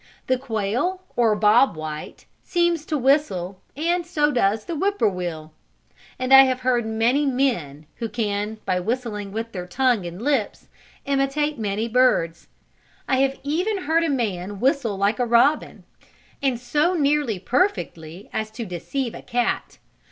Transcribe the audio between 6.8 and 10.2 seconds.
many men who can, by whistling with their tongue and